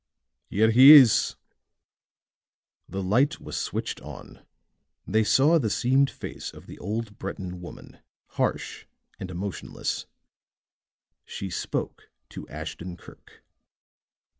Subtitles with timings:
[0.49, 1.35] "Here he is."
[2.89, 4.43] The light was switched on;
[5.05, 8.87] they saw the seamed face of the old Breton woman, harsh
[9.19, 10.07] and emotionless.
[11.23, 13.43] She spoke to Ashton Kirk.